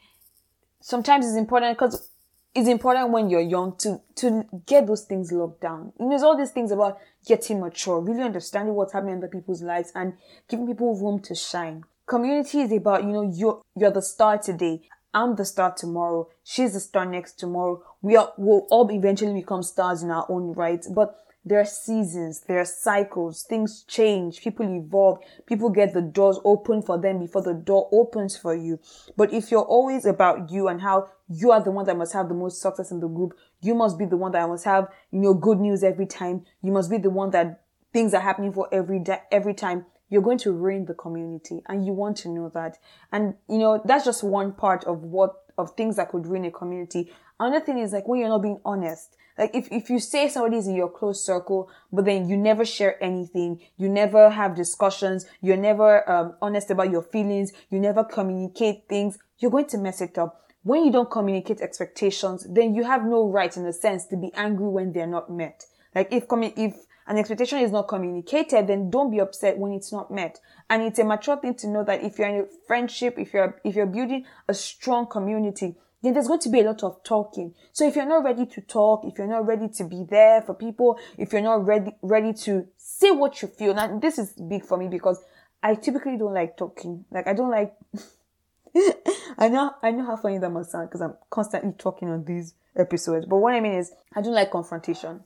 sometimes 0.80 1.26
it's 1.26 1.36
important 1.36 1.76
because 1.76 2.10
it's 2.54 2.68
important 2.68 3.10
when 3.10 3.30
you're 3.30 3.40
young 3.40 3.76
to 3.78 4.00
to 4.16 4.44
get 4.66 4.86
those 4.86 5.04
things 5.04 5.32
locked 5.32 5.60
down. 5.62 5.92
And 5.98 6.10
there's 6.10 6.22
all 6.22 6.36
these 6.36 6.50
things 6.50 6.70
about 6.70 6.98
getting 7.26 7.60
mature, 7.60 8.00
really 8.00 8.22
understanding 8.22 8.74
what's 8.74 8.92
happening 8.92 9.14
in 9.14 9.18
other 9.18 9.28
people's 9.28 9.62
lives 9.62 9.92
and 9.94 10.14
giving 10.48 10.66
people 10.66 10.94
room 10.96 11.20
to 11.20 11.34
shine. 11.34 11.84
Community 12.06 12.60
is 12.60 12.72
about, 12.72 13.04
you 13.04 13.12
know, 13.12 13.22
you're 13.22 13.62
you're 13.74 13.90
the 13.90 14.02
star 14.02 14.38
today. 14.38 14.82
I'm 15.14 15.36
the 15.36 15.44
star 15.44 15.74
tomorrow. 15.74 16.28
She's 16.44 16.72
the 16.72 16.80
star 16.80 17.04
next 17.04 17.38
tomorrow. 17.38 17.82
We 18.00 18.16
are 18.16 18.32
will 18.36 18.66
all 18.70 18.90
eventually 18.90 19.32
become 19.34 19.62
stars 19.62 20.02
in 20.02 20.10
our 20.10 20.26
own 20.28 20.52
right. 20.52 20.84
But 20.90 21.18
there 21.44 21.60
are 21.60 21.64
seasons, 21.64 22.40
there 22.46 22.60
are 22.60 22.64
cycles, 22.64 23.42
things 23.42 23.84
change, 23.88 24.40
people 24.40 24.66
evolve, 24.66 25.18
people 25.46 25.70
get 25.70 25.92
the 25.92 26.00
doors 26.00 26.38
open 26.44 26.82
for 26.82 26.98
them 27.00 27.18
before 27.18 27.42
the 27.42 27.54
door 27.54 27.88
opens 27.92 28.36
for 28.36 28.54
you. 28.54 28.78
But 29.16 29.32
if 29.32 29.50
you're 29.50 29.60
always 29.64 30.06
about 30.06 30.50
you 30.50 30.68
and 30.68 30.80
how 30.80 31.08
you 31.28 31.50
are 31.50 31.62
the 31.62 31.70
one 31.70 31.86
that 31.86 31.96
must 31.96 32.12
have 32.12 32.28
the 32.28 32.34
most 32.34 32.60
success 32.60 32.92
in 32.92 33.00
the 33.00 33.08
group, 33.08 33.36
you 33.60 33.74
must 33.74 33.98
be 33.98 34.04
the 34.04 34.16
one 34.16 34.32
that 34.32 34.48
must 34.48 34.64
have, 34.64 34.88
you 35.10 35.20
know, 35.20 35.34
good 35.34 35.58
news 35.58 35.82
every 35.82 36.06
time. 36.06 36.44
You 36.62 36.72
must 36.72 36.90
be 36.90 36.98
the 36.98 37.10
one 37.10 37.30
that 37.30 37.62
things 37.92 38.14
are 38.14 38.20
happening 38.20 38.52
for 38.52 38.68
every 38.72 39.00
day, 39.00 39.18
every 39.30 39.54
time. 39.54 39.86
You're 40.12 40.22
going 40.22 40.38
to 40.38 40.52
ruin 40.52 40.84
the 40.84 40.94
community 40.94 41.62
and 41.68 41.84
you 41.84 41.92
want 41.92 42.18
to 42.18 42.28
know 42.28 42.50
that. 42.54 42.76
And, 43.10 43.34
you 43.48 43.58
know, 43.58 43.82
that's 43.84 44.04
just 44.04 44.22
one 44.22 44.52
part 44.52 44.84
of 44.84 45.02
what, 45.02 45.32
of 45.58 45.72
things 45.72 45.96
that 45.96 46.10
could 46.10 46.26
ruin 46.26 46.44
a 46.44 46.50
community. 46.50 47.10
Another 47.40 47.64
thing 47.64 47.78
is 47.78 47.92
like 47.92 48.06
when 48.06 48.20
you're 48.20 48.28
not 48.28 48.42
being 48.42 48.60
honest 48.64 49.16
like 49.38 49.54
if, 49.54 49.68
if 49.72 49.88
you 49.88 49.98
say 49.98 50.28
somebody's 50.28 50.66
in 50.66 50.74
your 50.74 50.90
close 50.90 51.24
circle, 51.24 51.70
but 51.90 52.04
then 52.04 52.28
you 52.28 52.36
never 52.36 52.64
share 52.64 53.02
anything, 53.02 53.60
you 53.76 53.88
never 53.88 54.30
have 54.30 54.54
discussions, 54.54 55.26
you're 55.40 55.56
never 55.56 56.08
um, 56.10 56.34
honest 56.42 56.70
about 56.70 56.90
your 56.90 57.02
feelings, 57.02 57.52
you 57.70 57.80
never 57.80 58.04
communicate 58.04 58.88
things, 58.88 59.18
you're 59.38 59.50
going 59.50 59.66
to 59.66 59.78
mess 59.78 60.00
it 60.00 60.18
up. 60.18 60.42
When 60.64 60.84
you 60.84 60.92
don't 60.92 61.10
communicate 61.10 61.60
expectations, 61.60 62.46
then 62.48 62.74
you 62.74 62.84
have 62.84 63.04
no 63.04 63.28
right 63.28 63.54
in 63.56 63.66
a 63.66 63.72
sense 63.72 64.06
to 64.06 64.16
be 64.16 64.30
angry 64.34 64.68
when 64.68 64.92
they're 64.92 65.06
not 65.06 65.30
met. 65.30 65.64
Like 65.94 66.12
if 66.12 66.28
coming, 66.28 66.52
if 66.56 66.76
an 67.06 67.18
expectation 67.18 67.58
is 67.58 67.72
not 67.72 67.88
communicated, 67.88 68.66
then 68.66 68.90
don't 68.90 69.10
be 69.10 69.20
upset 69.20 69.58
when 69.58 69.72
it's 69.72 69.92
not 69.92 70.10
met. 70.10 70.40
And 70.70 70.82
it's 70.82 70.98
a 70.98 71.04
mature 71.04 71.36
thing 71.36 71.54
to 71.56 71.68
know 71.68 71.84
that 71.84 72.02
if 72.02 72.18
you're 72.18 72.28
in 72.28 72.40
a 72.42 72.46
friendship, 72.66 73.18
if 73.18 73.32
you're 73.34 73.60
if 73.64 73.74
you're 73.74 73.86
building 73.86 74.24
a 74.48 74.54
strong 74.54 75.06
community, 75.06 75.76
then 76.02 76.14
there's 76.14 76.28
going 76.28 76.40
to 76.40 76.48
be 76.48 76.60
a 76.60 76.64
lot 76.64 76.82
of 76.82 77.02
talking. 77.04 77.54
So 77.72 77.86
if 77.86 77.96
you're 77.96 78.06
not 78.06 78.24
ready 78.24 78.46
to 78.46 78.60
talk, 78.60 79.04
if 79.04 79.18
you're 79.18 79.26
not 79.26 79.46
ready 79.46 79.68
to 79.68 79.84
be 79.84 80.04
there 80.08 80.42
for 80.42 80.54
people, 80.54 80.98
if 81.16 81.32
you're 81.32 81.42
not 81.42 81.64
ready, 81.64 81.92
ready 82.02 82.32
to 82.44 82.66
say 82.76 83.10
what 83.10 83.40
you 83.40 83.48
feel, 83.48 83.74
now 83.74 83.98
this 83.98 84.18
is 84.18 84.32
big 84.32 84.64
for 84.64 84.76
me 84.76 84.88
because 84.88 85.22
I 85.62 85.76
typically 85.76 86.16
don't 86.16 86.34
like 86.34 86.56
talking. 86.56 87.04
Like 87.10 87.28
I 87.28 87.34
don't 87.34 87.50
like, 87.50 87.74
I 89.38 89.48
know, 89.48 89.74
I 89.82 89.92
know 89.92 90.04
how 90.04 90.16
funny 90.16 90.38
that 90.38 90.50
must 90.50 90.72
sound 90.72 90.88
because 90.88 91.02
I'm 91.02 91.14
constantly 91.30 91.72
talking 91.78 92.08
on 92.08 92.24
these 92.24 92.54
episodes. 92.76 93.26
But 93.26 93.36
what 93.36 93.54
I 93.54 93.60
mean 93.60 93.74
is 93.74 93.92
I 94.14 94.22
don't 94.22 94.34
like 94.34 94.50
confrontation. 94.50 95.20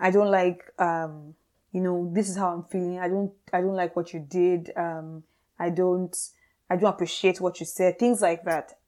I 0.00 0.10
don't 0.10 0.30
like, 0.30 0.72
um, 0.78 1.34
you 1.72 1.80
know, 1.80 2.10
this 2.12 2.28
is 2.28 2.36
how 2.36 2.52
I'm 2.52 2.64
feeling. 2.64 2.98
I 2.98 3.08
don't, 3.08 3.32
I 3.52 3.60
don't 3.60 3.74
like 3.76 3.96
what 3.96 4.12
you 4.12 4.20
did. 4.20 4.70
Um, 4.76 5.22
I 5.58 5.70
don't, 5.70 6.16
I 6.70 6.76
don't 6.76 6.92
appreciate 6.92 7.40
what 7.40 7.60
you 7.60 7.66
said. 7.66 7.98
Things 7.98 8.20
like 8.20 8.44
that. 8.44 8.78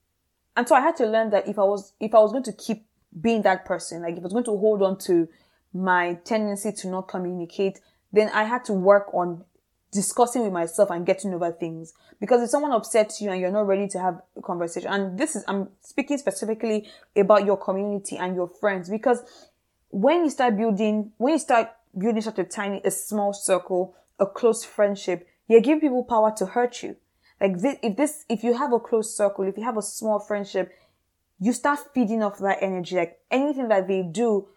And 0.57 0.67
so 0.67 0.75
I 0.75 0.81
had 0.81 0.97
to 0.97 1.07
learn 1.07 1.31
that 1.31 1.49
if 1.49 1.59
I 1.59 1.65
was, 1.65 1.93
if 2.01 2.15
I 2.15 2.19
was 2.19 2.33
going 2.33 2.45
to 2.45 2.53
keep 2.53 2.87
being 3.21 3.43
that 3.43 3.65
person, 3.65 4.03
like 4.03 4.15
if 4.15 4.21
I 4.21 4.23
was 4.23 4.33
going 4.33 4.45
to 4.45 4.57
hold 4.57 4.83
on 4.83 4.99
to 5.01 5.29
my 5.73 6.15
tendency 6.25 6.73
to 6.73 6.89
not 6.89 7.09
communicate, 7.09 7.79
then 8.13 8.29
I 8.31 8.45
had 8.45 8.65
to 8.67 8.73
work 8.73 9.13
on 9.15 9.45
discussing 9.93 10.43
with 10.43 10.53
myself 10.53 10.91
and 10.91 11.07
getting 11.07 11.33
over 11.33 11.51
things. 11.53 11.95
Because 12.21 12.43
if 12.43 12.51
someone 12.51 12.73
upsets 12.73 13.21
you 13.21 13.31
and 13.31 13.41
you're 13.41 13.51
not 13.51 13.67
ready 13.67 13.89
to 13.89 13.99
have 13.99 14.21
a 14.37 14.43
conversation, 14.43 14.91
and 14.91 15.19
this 15.19 15.37
is, 15.37 15.45
I'm 15.49 15.69
speaking 15.81 16.19
specifically 16.19 16.89
about 17.17 17.47
your 17.47 17.57
community 17.57 18.17
and 18.17 18.35
your 18.35 18.49
friends, 18.49 18.91
because 18.91 19.23
when 19.91 20.25
you 20.25 20.31
start 20.31 20.57
building, 20.57 21.13
when 21.17 21.35
you 21.35 21.39
start 21.39 21.71
building 21.97 22.23
such 22.23 22.39
a 22.39 22.45
tiny, 22.45 22.81
a 22.85 22.91
small 22.91 23.33
circle, 23.33 23.95
a 24.19 24.27
close 24.27 24.65
friendship, 24.65 25.27
you 25.49 25.61
give 25.61 25.81
people 25.81 26.05
power 26.05 26.33
to 26.37 26.47
hurt 26.47 26.83
you. 26.83 26.97
Like 27.41 27.59
this, 27.59 27.77
if 27.83 27.97
this, 27.97 28.25
if 28.29 28.43
you 28.43 28.55
have 28.55 28.73
a 28.73 28.81
close 28.81 29.17
circle, 29.17 29.45
if 29.45 29.57
you 29.57 29.65
have 29.65 29.77
a 29.77 29.83
small 29.83 30.19
friendship, 30.19 30.73
you 31.41 31.53
start 31.53 31.79
feeding 31.95 32.23
off 32.23 32.39
that 32.39 32.59
energy. 32.61 32.97
Like 32.97 33.19
anything 33.31 33.69
that 33.69 33.87
they 33.87 34.03
do 34.03 34.49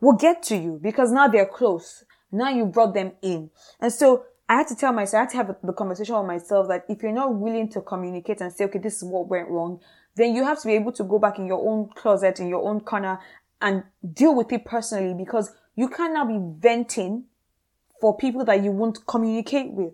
will 0.00 0.16
get 0.16 0.42
to 0.44 0.56
you 0.56 0.78
because 0.82 1.12
now 1.12 1.28
they're 1.28 1.46
close. 1.46 2.04
Now 2.32 2.50
you 2.50 2.66
brought 2.66 2.94
them 2.94 3.12
in. 3.22 3.50
And 3.80 3.92
so 3.92 4.24
I 4.48 4.56
had 4.56 4.68
to 4.68 4.76
tell 4.76 4.92
myself, 4.92 5.20
I 5.20 5.22
had 5.22 5.30
to 5.30 5.36
have 5.36 5.56
the 5.62 5.72
conversation 5.72 6.16
with 6.16 6.26
myself 6.26 6.68
that 6.68 6.84
if 6.88 7.02
you're 7.02 7.12
not 7.12 7.34
willing 7.34 7.68
to 7.70 7.80
communicate 7.80 8.40
and 8.40 8.52
say, 8.52 8.64
okay, 8.64 8.80
this 8.80 8.96
is 8.96 9.04
what 9.04 9.28
went 9.28 9.48
wrong, 9.48 9.80
then 10.16 10.34
you 10.34 10.44
have 10.44 10.60
to 10.60 10.66
be 10.66 10.74
able 10.74 10.92
to 10.92 11.04
go 11.04 11.18
back 11.18 11.38
in 11.38 11.46
your 11.46 11.64
own 11.64 11.88
closet, 11.94 12.40
in 12.40 12.48
your 12.48 12.68
own 12.68 12.80
corner 12.80 13.20
and 13.60 13.84
deal 14.12 14.34
with 14.34 14.52
it 14.52 14.64
personally 14.64 15.14
because 15.14 15.52
you 15.76 15.88
cannot 15.88 16.28
be 16.28 16.38
venting 16.38 17.24
for 18.00 18.16
people 18.16 18.44
that 18.44 18.62
you 18.62 18.70
won't 18.70 19.06
communicate 19.06 19.70
with 19.72 19.92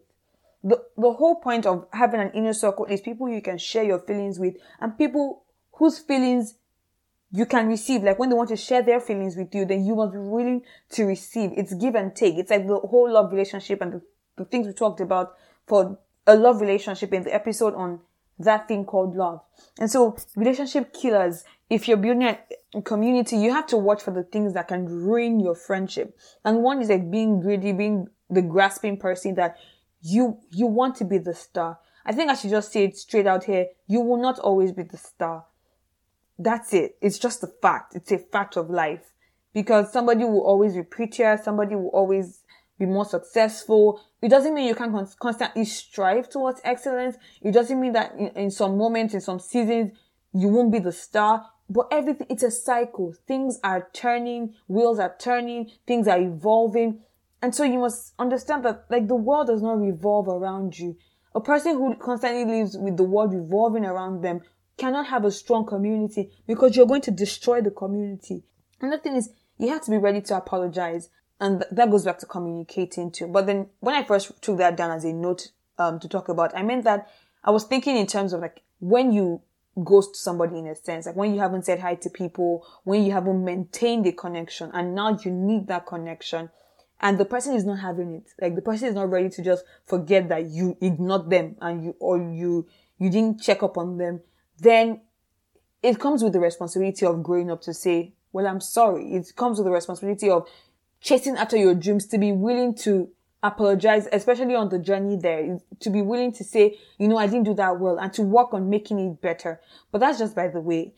the, 0.67 0.83
the 0.97 1.13
whole 1.13 1.37
point 1.37 1.65
of 1.65 1.87
having 1.93 2.21
an 2.21 2.33
inner 2.33 2.53
circle 2.53 2.87
is 2.87 3.01
people 3.01 3.29
you 3.29 3.41
can 3.41 3.57
share 3.57 3.85
your 3.85 4.01
feelings 4.01 4.39
with 4.41 4.57
and 4.81 4.99
people 4.99 5.45
whose 5.75 6.01
feelings 6.01 6.57
you 7.31 7.47
can 7.47 7.69
receive. 7.69 8.03
Like 8.03 8.19
when 8.19 8.31
they 8.31 8.35
want 8.35 8.49
to 8.49 8.57
share 8.57 8.83
their 8.83 8.99
feelings 8.99 9.37
with 9.37 9.55
you, 9.55 9.65
then 9.65 9.85
you 9.85 9.95
must 9.95 10.13
be 10.13 10.19
willing 10.19 10.63
to 10.91 11.05
receive. 11.05 11.53
It's 11.57 11.73
give 11.75 11.95
and 11.95 12.15
take. 12.17 12.37
It's 12.37 12.51
like 12.51 12.67
the 12.67 12.79
whole 12.79 13.09
love 13.09 13.31
relationship 13.31 13.81
and 13.81 13.93
the, 13.93 14.03
the 14.37 14.45
things 14.45 14.67
we 14.67 14.73
talked 14.73 15.01
about 15.01 15.35
for 15.69 15.99
a 16.27 16.35
love 16.35 16.61
relationship 16.61 17.13
in 17.13 17.23
the 17.23 17.33
episode 17.33 17.75
on 17.75 18.01
that 18.41 18.67
thing 18.67 18.85
called 18.85 19.15
love. 19.15 19.43
And 19.79 19.89
so 19.89 20.17
relationship 20.35 20.93
killers, 20.93 21.45
if 21.69 21.89
you're 21.89 21.97
building 21.97 22.37
a 22.75 22.83
community, 22.83 23.37
you 23.37 23.53
have 23.53 23.67
to 23.69 23.77
watch 23.77 24.03
for 24.03 24.13
the 24.13 24.23
things 24.23 24.55
that 24.55 24.69
can 24.69 24.87
ruin 24.87 25.41
your 25.41 25.55
friendship. 25.55 26.17
And 26.45 26.63
one 26.63 26.81
is 26.81 26.89
like 26.89 27.11
being 27.11 27.41
greedy, 27.41 27.73
being 27.73 28.09
the 28.31 28.43
grasping 28.43 28.97
person 28.99 29.35
that 29.35 29.57
you 30.03 30.39
you 30.51 30.67
want 30.67 30.97
to 30.97 31.05
be 31.05 31.19
the 31.19 31.35
star. 31.35 31.79
I 32.05 32.13
think 32.13 32.31
I 32.31 32.35
should 32.35 32.51
just 32.51 32.73
say 32.73 32.85
it 32.85 32.97
straight 32.97 33.27
out 33.27 33.45
here. 33.45 33.67
You 33.89 34.01
will 34.01 34.21
not 34.23 34.39
always 34.39 34.71
be 34.71 34.85
the 34.85 34.97
star. 34.97 35.45
That's 36.39 36.73
it. 36.73 36.97
It's 37.01 37.19
just 37.19 37.43
a 37.43 37.49
fact. 37.49 37.97
It's 37.97 38.13
a 38.13 38.19
fact 38.19 38.57
of 38.57 38.71
life. 38.71 39.13
Because 39.53 39.93
somebody 39.93 40.25
will 40.25 40.43
always 40.45 40.75
be 40.75 40.83
prettier, 40.83 41.41
somebody 41.43 41.75
will 41.75 41.89
always 41.89 42.43
be 42.79 42.87
more 42.87 43.07
successful. 43.07 44.01
It 44.21 44.29
doesn't 44.29 44.55
mean 44.55 44.69
you 44.69 44.75
can 44.75 44.93
con- 44.93 45.09
constantly 45.19 45.65
strive 45.65 46.29
towards 46.29 46.61
excellence. 46.63 47.17
It 47.41 47.53
doesn't 47.53 47.81
mean 47.81 47.93
that 47.95 48.15
in, 48.15 48.29
in 48.29 48.51
some 48.51 48.77
moments, 48.77 49.15
in 49.15 49.21
some 49.21 49.41
seasons, 49.41 49.93
you 50.33 50.49
won't 50.49 50.71
be 50.71 50.79
the 50.79 50.93
star. 50.93 51.47
But 51.69 51.89
everything, 51.91 52.27
it's 52.31 52.43
a 52.43 52.51
cycle. 52.51 53.15
Things 53.27 53.59
are 53.65 53.89
turning, 53.93 54.55
wheels 54.69 54.99
are 54.99 55.15
turning, 55.19 55.71
things 55.87 56.07
are 56.07 56.21
evolving. 56.21 57.01
And 57.43 57.55
so 57.55 57.65
you 57.65 57.79
must 57.79 58.15
understand 58.19 58.65
that 58.65 58.87
like 58.89 59.09
the 59.09 59.17
world 59.17 59.49
does 59.49 59.63
not 59.63 59.81
revolve 59.81 60.29
around 60.29 60.79
you. 60.79 60.97
A 61.35 61.41
person 61.41 61.73
who 61.75 61.95
constantly 61.97 62.45
lives 62.45 62.77
with 62.79 62.97
the 62.97 63.05
world 63.05 63.35
revolving 63.35 63.85
around 63.85 64.23
them 64.23 64.41
cannot 64.77 65.07
have 65.07 65.25
a 65.25 65.31
strong 65.31 65.67
community 65.67 66.31
because 66.47 66.77
you're 66.77 66.87
going 66.87 67.03
to 67.03 67.11
destroy 67.11 67.61
the 67.61 67.71
community. 67.71 68.45
Another 68.81 69.03
thing 69.03 69.17
is 69.17 69.31
you 69.59 69.69
have 69.69 69.83
to 69.85 69.91
be 69.91 69.99
ready 69.99 70.21
to 70.23 70.37
apologize. 70.37 71.09
And 71.39 71.61
th- 71.61 71.73
that 71.73 71.91
goes 71.91 72.05
back 72.05 72.19
to 72.21 72.27
communicating 72.27 73.11
too. 73.11 73.27
But 73.27 73.47
then 73.47 73.69
when 73.81 73.95
I 73.95 74.05
first 74.05 74.41
took 74.41 74.59
that 74.59 74.77
down 74.77 74.91
as 74.91 75.05
a 75.05 75.13
note 75.13 75.49
um, 75.79 76.01
to 76.01 76.09
talk 76.09 76.29
about, 76.29 76.57
I 76.57 76.63
meant 76.63 76.85
that 76.85 77.09
I 77.45 77.51
was 77.51 77.65
thinking 77.65 77.97
in 77.97 78.07
terms 78.07 78.33
of 78.33 78.41
like 78.41 78.63
when 78.81 79.13
you 79.13 79.43
ghost 79.85 80.17
somebody 80.17 80.59
in 80.59 80.67
a 80.67 80.75
sense, 80.75 81.07
like 81.07 81.17
when 81.17 81.35
you 81.35 81.41
haven't 81.41 81.65
said 81.65 81.81
hi 81.81 81.95
to 81.97 82.11
people, 82.11 82.67
when 82.85 83.05
you 83.05 83.13
haven't 83.13 83.45
maintained 83.45 84.07
a 84.07 84.13
connection 84.13 84.71
and 84.73 84.95
now 84.95 85.19
you 85.23 85.31
need 85.31 85.67
that 85.69 85.87
connection 85.87 86.51
and 87.01 87.19
the 87.19 87.25
person 87.25 87.55
is 87.55 87.65
not 87.65 87.81
having 87.81 88.15
it. 88.15 88.33
Like 88.41 88.55
the 88.55 88.63
person 88.63 88.89
is 88.89 88.95
not 88.95 89.11
ready 89.11 89.29
to 89.31 89.43
just 89.43 89.65
forget 89.85 90.29
that 90.31 90.47
you 90.47 90.77
ignored 90.81 91.29
them 91.29 91.57
and 91.61 91.85
you, 91.85 91.97
or 91.99 92.19
you, 92.19 92.67
you 92.99 93.11
didn't 93.11 93.43
check 93.43 93.63
up 93.63 93.77
on 93.77 93.99
them. 93.99 94.21
Then 94.59 95.03
it 95.83 96.01
comes 96.01 96.23
with 96.23 96.33
the 96.33 96.41
responsibility 96.41 97.05
of 97.05 97.23
growing 97.23 97.51
up 97.51 97.61
to 97.63 97.75
say, 97.75 98.15
well, 98.33 98.47
I'm 98.47 98.61
sorry. 98.61 99.15
It 99.15 99.33
comes 99.37 99.59
with 99.59 99.67
the 99.67 99.73
responsibility 99.73 100.31
of 100.31 100.49
chasing 101.01 101.37
after 101.37 101.57
your 101.57 101.75
dreams 101.75 102.07
to 102.07 102.19
be 102.19 102.33
willing 102.33 102.75
to 102.77 103.11
apologize, 103.43 104.09
especially 104.13 104.55
on 104.55 104.69
the 104.69 104.79
journey 104.79 105.17
there, 105.17 105.59
to 105.81 105.91
be 105.91 106.03
willing 106.03 106.33
to 106.33 106.45
say, 106.45 106.79
you 106.99 107.09
know, 107.09 107.17
I 107.17 107.27
didn't 107.27 107.45
do 107.45 107.55
that 107.55 107.79
well 107.79 107.99
and 107.99 108.13
to 108.15 108.23
work 108.23 108.53
on 108.55 108.71
making 108.71 108.99
it 108.99 109.21
better. 109.21 109.61
But 109.93 109.99
that's 109.99 110.19
just 110.19 110.35
by 110.35 110.49
the 110.49 110.61
way 110.61 110.95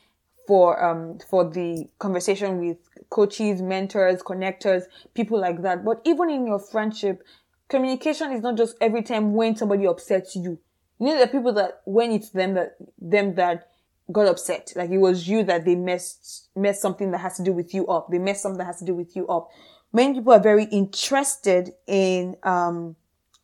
for, 0.47 0.83
um, 0.83 1.19
for 1.29 1.49
the 1.49 1.89
conversation 1.99 2.59
with 2.59 2.79
coaches, 3.11 3.61
mentors, 3.61 4.23
connectors, 4.23 4.85
people 5.15 5.39
like 5.39 5.63
that. 5.63 5.85
But 5.85 6.01
even 6.05 6.31
in 6.31 6.47
your 6.47 6.59
friendship, 6.59 7.23
communication 7.69 8.33
is 8.33 8.43
not 8.43 8.57
just 8.57 8.77
every 8.81 9.03
time 9.03 9.35
when 9.35 9.57
somebody 9.57 9.87
upsets 9.87 10.35
you. 10.37 10.59
You 11.01 11.07
know, 11.07 11.21
the 11.21 11.29
people 11.29 11.53
that 11.55 11.83
when 11.85 12.11
it's 12.11 12.31
them 12.31 12.55
that, 12.55 12.77
them 12.99 13.35
that 13.35 13.69
got 14.11 14.27
upset. 14.27 14.73
Like 14.75 14.91
it 14.91 14.99
was 14.99 15.29
you 15.29 15.43
that 15.45 15.65
they 15.65 15.75
messed, 15.75 16.49
messed 16.57 16.81
something 16.81 17.11
that 17.11 17.19
has 17.19 17.37
to 17.37 17.45
do 17.45 17.53
with 17.53 17.75
you 17.75 17.87
up. 17.87 18.09
They 18.11 18.19
messed 18.19 18.43
something 18.43 18.59
that 18.59 18.65
has 18.65 18.79
to 18.79 18.85
do 18.85 18.95
with 18.95 19.15
you 19.15 19.27
up 19.29 19.51
many 19.93 20.15
people 20.15 20.33
are 20.33 20.41
very 20.41 20.65
interested 20.65 21.73
in 21.87 22.37
um, 22.43 22.97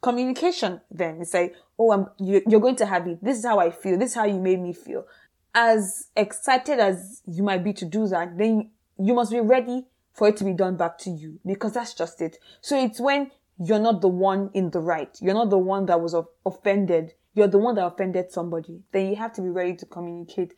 communication. 0.03 0.81
Then 0.91 1.19
it's 1.21 1.35
like, 1.35 1.55
oh, 1.79 1.93
I'm, 1.93 2.07
you, 2.19 2.43
you're 2.47 2.61
going 2.61 2.77
to 2.77 2.87
have 2.87 3.07
it. 3.07 3.23
This 3.23 3.39
is 3.39 3.45
how 3.45 3.59
I 3.59 3.71
feel. 3.71 3.99
This 3.99 4.11
is 4.11 4.17
how 4.17 4.25
you 4.25 4.39
made 4.39 4.61
me 4.61 4.73
feel. 4.73 5.07
As 5.55 6.09
excited 6.17 6.81
as 6.81 7.23
you 7.27 7.43
might 7.43 7.63
be 7.63 7.73
to 7.75 7.85
do 7.85 8.07
that, 8.09 8.37
then 8.37 8.71
you 8.99 9.15
must 9.15 9.31
be 9.31 9.41
ready 9.41 9.87
for 10.13 10.29
it 10.29 10.37
to 10.39 10.45
be 10.45 10.53
done 10.53 10.77
back 10.77 10.99
to 10.99 11.11
you 11.11 11.41
because 11.45 11.75
that's 11.75 11.95
just 11.95 12.21
it. 12.21 12.39
So 12.61 12.79
it's 12.79 13.01
when 13.01 13.31
you're 13.59 13.81
not 13.81 14.01
the 14.01 14.09
one 14.09 14.51
in 14.53 14.71
the 14.71 14.81
right. 14.81 15.17
You're 15.21 15.35
not 15.35 15.51
the 15.51 15.59
one 15.59 15.87
that 15.87 16.01
was 16.01 16.15
offended. 16.45 17.15
You're 17.35 17.49
the 17.49 17.59
one 17.59 17.77
that 17.77 17.87
offended 17.87 18.31
somebody. 18.31 18.83
Then 18.93 19.09
you 19.09 19.17
have 19.17 19.33
to 19.35 19.43
be 19.43 19.49
ready 19.49 19.75
to 19.77 19.87
communicate. 19.87 20.55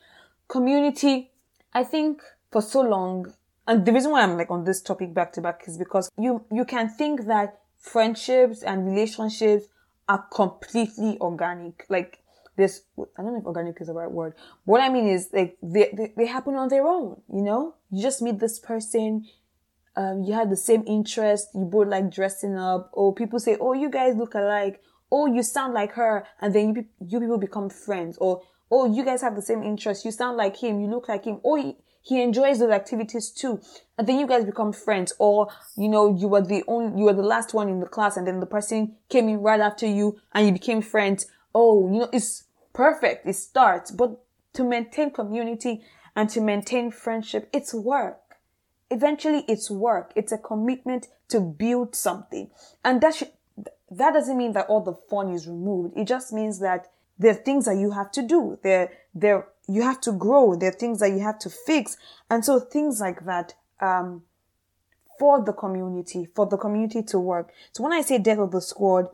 Community, 0.49 1.31
I 1.73 1.85
think 1.85 2.23
for 2.51 2.63
so 2.63 2.83
long, 2.83 3.33
and 3.67 3.85
the 3.85 3.93
reason 3.93 4.13
why 4.13 4.23
I'm 4.23 4.37
like 4.37 4.51
on 4.51 4.65
this 4.65 4.81
topic 4.81 5.13
back 5.13 5.33
to 5.35 5.41
back 5.41 5.63
is 5.67 5.77
because 5.77 6.11
you, 6.19 6.45
you 6.53 6.65
can 6.65 6.89
think 6.89 7.27
that 7.27 7.61
friendships 7.79 8.63
and 8.63 8.87
relationships 8.87 9.67
are 10.09 10.25
completely 10.33 11.19
organic. 11.21 11.85
Like 11.89 12.21
this, 12.57 12.83
I 12.99 13.23
don't 13.23 13.33
know 13.33 13.41
if 13.41 13.45
organic 13.45 13.81
is 13.81 13.89
the 13.89 13.93
right 13.93 14.11
word. 14.11 14.35
What 14.65 14.81
I 14.81 14.89
mean 14.89 15.09
is 15.09 15.31
like 15.33 15.57
they, 15.63 15.91
they, 15.97 16.13
they 16.17 16.27
happen 16.27 16.55
on 16.55 16.69
their 16.69 16.87
own, 16.87 17.21
you 17.33 17.43
know? 17.43 17.75
You 17.91 18.03
just 18.03 18.23
meet 18.23 18.39
this 18.39 18.59
person, 18.59 19.27
um, 19.97 20.23
you 20.23 20.35
have 20.35 20.51
the 20.51 20.57
same 20.57 20.85
interest, 20.87 21.49
you 21.55 21.65
both 21.65 21.89
like 21.89 22.11
dressing 22.11 22.57
up, 22.57 22.91
or 22.93 23.15
people 23.15 23.39
say, 23.39 23.57
oh, 23.61 23.73
you 23.73 23.91
guys 23.91 24.15
look 24.17 24.35
alike, 24.35 24.81
oh, 25.11 25.27
you 25.27 25.43
sound 25.43 25.75
like 25.75 25.93
her, 25.93 26.27
and 26.41 26.55
then 26.55 26.75
you, 26.75 26.85
you 27.07 27.21
people 27.21 27.39
become 27.39 27.71
friends, 27.71 28.19
or, 28.19 28.43
oh, 28.71 28.93
you 28.93 29.05
guys 29.05 29.23
have 29.23 29.37
the 29.37 29.43
same 29.43 29.63
interest, 29.63 30.05
you 30.05 30.11
sound 30.11 30.37
like 30.37 30.57
him, 30.57 30.81
you 30.81 30.89
look 30.89 31.09
like 31.09 31.25
him, 31.25 31.41
oh, 31.45 31.57
enjoys 32.15 32.61
those 32.61 32.71
activities 32.71 33.31
too. 33.31 33.61
And 33.99 34.07
then 34.07 34.19
you 34.19 34.27
guys 34.27 34.45
become 34.45 34.73
friends 34.73 35.13
or, 35.19 35.49
you 35.77 35.89
know, 35.89 36.15
you 36.17 36.29
were 36.29 36.43
the 36.43 36.63
only, 36.69 36.99
you 36.99 37.07
were 37.07 37.13
the 37.13 37.23
last 37.23 37.53
one 37.53 37.69
in 37.69 37.81
the 37.81 37.87
class 37.87 38.17
and 38.17 38.27
then 38.27 38.41
the 38.41 38.47
person 38.47 38.95
came 39.09 39.29
in 39.29 39.41
right 39.41 39.61
after 39.61 39.87
you 39.87 40.19
and 40.33 40.47
you 40.47 40.53
became 40.53 40.83
friends. 40.83 41.27
Oh, 41.55 41.93
you 41.93 42.01
know, 42.01 42.09
it's 42.13 42.45
perfect. 42.73 43.27
It 43.27 43.35
starts. 43.35 43.91
But 43.91 44.21
to 44.53 44.65
maintain 44.65 45.11
community 45.11 45.83
and 46.15 46.31
to 46.31 46.41
maintain 46.41 46.91
friendship, 46.91 47.49
it's 47.53 47.75
work. 47.75 48.21
Eventually 48.91 49.45
it's 49.49 49.71
work. 49.71 50.13
It's 50.15 50.33
a 50.33 50.39
commitment 50.39 51.09
to 51.29 51.41
build 51.41 51.97
something. 51.97 52.51
And 52.85 53.01
that 53.01 53.17
should, 53.17 53.33
that 53.91 54.13
doesn't 54.15 54.37
mean 54.37 54.53
that 54.53 54.69
all 54.69 54.81
the 54.81 54.95
fun 54.95 55.33
is 55.33 55.49
removed. 55.49 55.97
It 55.97 56.07
just 56.07 56.33
means 56.33 56.61
that 56.61 56.87
there 57.19 57.33
are 57.33 57.35
things 57.35 57.65
that 57.65 57.77
you 57.77 57.91
have 57.93 58.11
to 58.13 58.23
do. 58.23 58.59
There, 58.63 58.91
there, 59.15 59.49
you 59.69 59.83
have 59.83 60.01
to 60.03 60.13
grow. 60.13 60.55
There 60.55 60.71
are 60.71 60.73
things 60.73 61.01
that 61.01 61.11
you 61.11 61.21
have 61.21 61.39
to 61.41 61.51
fix. 61.51 61.97
And 62.31 62.45
so 62.45 62.61
things 62.61 63.01
like 63.01 63.25
that, 63.27 63.55
um, 63.81 64.23
for 65.19 65.43
the 65.43 65.53
community, 65.53 66.29
for 66.35 66.47
the 66.47 66.59
community 66.59 67.03
to 67.03 67.19
work. 67.19 67.51
So 67.73 67.83
when 67.83 67.93
I 67.93 68.03
say 68.03 68.19
death 68.19 68.39
of 68.39 68.51
the 68.53 68.61
squad, 68.61 69.07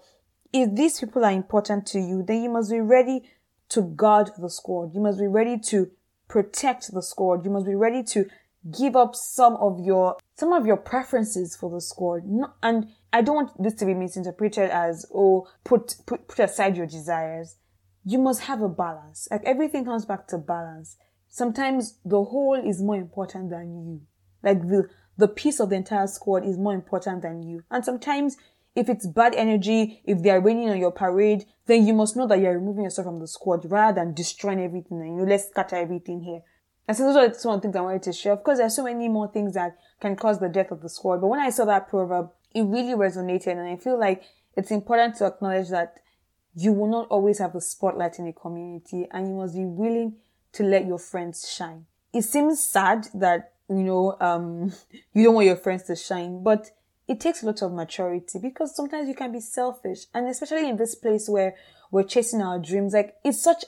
if 0.52 0.74
these 0.74 1.00
people 1.00 1.24
are 1.24 1.30
important 1.30 1.86
to 1.88 2.00
you, 2.00 2.22
then 2.22 2.42
you 2.42 2.50
must 2.50 2.70
be 2.70 2.80
ready 2.80 3.22
to 3.70 3.82
guard 3.82 4.30
the 4.38 4.50
squad. 4.50 4.94
You 4.94 5.00
must 5.00 5.18
be 5.18 5.26
ready 5.26 5.58
to 5.58 5.90
protect 6.28 6.92
the 6.92 7.02
squad. 7.02 7.44
You 7.44 7.50
must 7.50 7.66
be 7.66 7.74
ready 7.74 8.02
to 8.04 8.26
give 8.70 8.94
up 8.96 9.14
some 9.16 9.56
of 9.56 9.80
your 9.80 10.16
some 10.36 10.52
of 10.52 10.66
your 10.66 10.76
preferences 10.76 11.56
for 11.56 11.70
the 11.70 11.80
squad. 11.80 12.22
and 12.62 12.88
I 13.12 13.22
don't 13.22 13.34
want 13.34 13.62
this 13.62 13.74
to 13.74 13.86
be 13.86 13.94
misinterpreted 13.94 14.70
as 14.70 15.06
oh 15.14 15.48
put 15.64 15.96
put 16.06 16.28
put 16.28 16.38
aside 16.38 16.76
your 16.76 16.86
desires 16.86 17.56
you 18.04 18.18
must 18.18 18.42
have 18.42 18.62
a 18.62 18.68
balance. 18.68 19.28
Like 19.30 19.42
everything 19.44 19.84
comes 19.84 20.04
back 20.04 20.26
to 20.28 20.38
balance. 20.38 20.96
Sometimes 21.28 21.98
the 22.04 22.22
whole 22.22 22.54
is 22.54 22.82
more 22.82 22.96
important 22.96 23.50
than 23.50 23.86
you. 23.86 24.02
Like 24.42 24.60
the, 24.62 24.88
the 25.16 25.28
peace 25.28 25.60
of 25.60 25.70
the 25.70 25.76
entire 25.76 26.06
squad 26.06 26.44
is 26.44 26.58
more 26.58 26.74
important 26.74 27.22
than 27.22 27.42
you. 27.42 27.62
And 27.70 27.84
sometimes 27.84 28.36
if 28.74 28.88
it's 28.88 29.06
bad 29.06 29.34
energy, 29.34 30.00
if 30.04 30.22
they 30.22 30.30
are 30.30 30.40
raining 30.40 30.70
on 30.70 30.78
your 30.78 30.92
parade, 30.92 31.44
then 31.66 31.86
you 31.86 31.92
must 31.92 32.16
know 32.16 32.26
that 32.26 32.38
you're 32.40 32.58
removing 32.58 32.84
yourself 32.84 33.06
from 33.06 33.20
the 33.20 33.28
squad 33.28 33.70
rather 33.70 34.00
than 34.00 34.14
destroying 34.14 34.60
everything 34.60 35.00
and 35.00 35.16
you 35.16 35.22
know, 35.22 35.30
let's 35.30 35.48
scatter 35.48 35.76
everything 35.76 36.22
here. 36.22 36.40
And 36.88 36.96
so 36.96 37.04
those 37.04 37.16
are 37.16 37.34
some 37.34 37.52
of 37.52 37.58
the 37.58 37.62
things 37.62 37.76
I 37.76 37.80
wanted 37.80 38.02
to 38.04 38.12
share. 38.12 38.32
Of 38.32 38.42
course, 38.42 38.58
there's 38.58 38.74
so 38.74 38.84
many 38.84 39.08
more 39.08 39.30
things 39.30 39.54
that 39.54 39.76
can 40.00 40.16
cause 40.16 40.40
the 40.40 40.48
death 40.48 40.72
of 40.72 40.80
the 40.80 40.88
squad. 40.88 41.20
But 41.20 41.28
when 41.28 41.40
I 41.40 41.50
saw 41.50 41.64
that 41.66 41.88
proverb, 41.88 42.30
it 42.54 42.62
really 42.62 42.94
resonated 42.94 43.52
and 43.52 43.68
I 43.68 43.76
feel 43.76 43.98
like 43.98 44.24
it's 44.56 44.70
important 44.70 45.16
to 45.16 45.26
acknowledge 45.26 45.68
that 45.68 45.98
you 46.54 46.72
will 46.72 46.88
not 46.88 47.08
always 47.08 47.38
have 47.38 47.52
the 47.52 47.60
spotlight 47.60 48.18
in 48.18 48.26
a 48.26 48.32
community 48.32 49.06
and 49.10 49.28
you 49.28 49.34
must 49.34 49.54
be 49.54 49.64
willing 49.64 50.14
to 50.52 50.62
let 50.62 50.86
your 50.86 50.98
friends 50.98 51.50
shine. 51.50 51.86
It 52.12 52.22
seems 52.22 52.62
sad 52.62 53.08
that, 53.14 53.54
you 53.68 53.82
know, 53.82 54.16
um, 54.20 54.72
you 55.14 55.24
don't 55.24 55.34
want 55.34 55.46
your 55.46 55.56
friends 55.56 55.84
to 55.84 55.96
shine, 55.96 56.42
but 56.42 56.70
it 57.08 57.20
takes 57.20 57.42
a 57.42 57.46
lot 57.46 57.62
of 57.62 57.72
maturity 57.72 58.38
because 58.38 58.76
sometimes 58.76 59.08
you 59.08 59.14
can 59.14 59.32
be 59.32 59.40
selfish 59.40 60.06
and 60.14 60.28
especially 60.28 60.68
in 60.68 60.76
this 60.76 60.94
place 60.94 61.28
where 61.28 61.54
we're 61.90 62.02
chasing 62.04 62.42
our 62.42 62.58
dreams, 62.58 62.92
like 62.92 63.16
it's 63.24 63.42
such, 63.42 63.64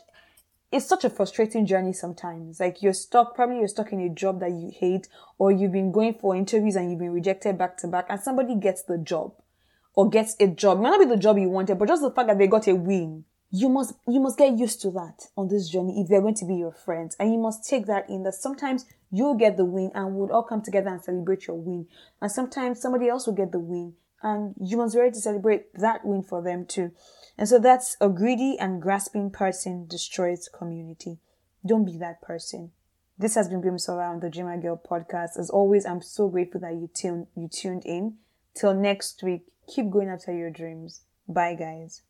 it's 0.71 0.87
such 0.87 1.05
a 1.05 1.11
frustrating 1.11 1.67
journey 1.67 1.93
sometimes. 1.93 2.61
Like 2.61 2.83
you're 2.83 2.93
stuck, 2.93 3.35
probably 3.35 3.59
you're 3.59 3.69
stuck 3.69 3.93
in 3.93 4.01
a 4.01 4.09
job 4.09 4.41
that 4.41 4.51
you 4.51 4.71
hate 4.75 5.09
or 5.39 5.51
you've 5.51 5.73
been 5.73 5.93
going 5.93 6.15
for 6.15 6.37
interviews 6.37 6.77
and 6.77 6.91
you've 6.91 7.01
been 7.01 7.13
rejected 7.13 7.57
back 7.57 7.79
to 7.79 7.87
back 7.87 8.07
and 8.09 8.21
somebody 8.21 8.57
gets 8.57 8.83
the 8.83 8.99
job 8.99 9.33
or 9.95 10.09
gets 10.09 10.37
a 10.41 10.47
job. 10.49 10.79
It 10.79 10.83
might 10.83 10.91
not 10.91 11.01
be 11.01 11.07
the 11.07 11.17
job 11.17 11.39
you 11.39 11.49
wanted, 11.49 11.79
but 11.79 11.89
just 11.89 12.03
the 12.03 12.11
fact 12.11 12.29
that 12.29 12.39
they 12.39 12.47
got 12.47 12.67
a 12.67 12.75
win. 12.75 13.25
You 13.51 13.69
must, 13.69 13.95
you 14.09 14.19
must 14.19 14.37
get 14.37 14.59
used 14.59 14.83
to 14.83 14.91
that 14.93 15.29
on 15.37 15.47
this 15.47 15.69
journey 15.69 16.01
if 16.01 16.09
they're 16.09 16.21
going 16.21 16.35
to 16.35 16.45
be 16.45 16.57
your 16.57 16.73
friends. 16.73 17.15
And 17.21 17.33
you 17.33 17.39
must 17.39 17.69
take 17.69 17.87
that 17.87 18.11
in 18.11 18.25
that 18.25 18.35
sometimes 18.35 18.85
you'll 19.13 19.37
get 19.37 19.57
the 19.57 19.65
win 19.65 19.93
and 19.95 20.15
we'll 20.15 20.33
all 20.33 20.43
come 20.43 20.61
together 20.61 20.89
and 20.89 21.03
celebrate 21.03 21.47
your 21.47 21.57
win. 21.57 21.87
And 22.21 22.33
sometimes 22.33 22.81
somebody 22.81 23.09
else 23.09 23.27
will 23.27 23.35
get 23.35 23.53
the 23.53 23.61
win 23.61 23.95
and 24.25 24.55
you 24.59 24.77
must 24.77 24.95
be 24.95 25.01
ready 25.01 25.13
to 25.13 25.21
celebrate 25.21 25.73
that 25.75 26.05
win 26.05 26.23
for 26.23 26.43
them 26.43 26.67
too. 26.67 26.91
And 27.37 27.49
so 27.49 27.59
that's 27.59 27.97
a 28.01 28.09
greedy 28.09 28.57
and 28.59 28.81
grasping 28.81 29.31
person 29.31 29.87
destroys 29.87 30.49
community. 30.49 31.19
Don't 31.65 31.85
be 31.85 31.99
that 31.99 32.23
person. 32.23 32.73
This 33.19 33.35
has 33.37 33.49
been 33.49 33.63
Bimsola 33.63 34.11
on 34.11 34.21
the 34.21 34.31
Dreamer 34.31 34.61
Girl 34.61 34.81
podcast. 34.91 35.39
As 35.39 35.51
always, 35.51 35.87
I'm 35.87 36.03
so 36.03 36.29
grateful 36.29 36.61
that 36.63 36.73
you 36.73 36.91
tuned, 36.93 37.29
you 37.37 37.49
tuned 37.49 37.85
in. 37.85 38.17
Till 38.55 38.75
next 38.75 39.23
week, 39.23 39.43
keep 39.67 39.91
going 39.91 40.09
after 40.09 40.33
your 40.33 40.51
dreams. 40.51 41.03
Bye, 41.29 41.55
guys. 41.55 42.03